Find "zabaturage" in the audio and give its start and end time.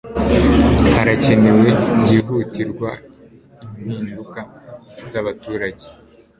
5.11-5.85